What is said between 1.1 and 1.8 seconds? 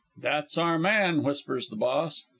whispers the